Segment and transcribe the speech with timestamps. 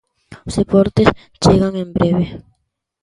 [0.47, 1.07] Os deportes
[1.43, 2.25] chegan en breve.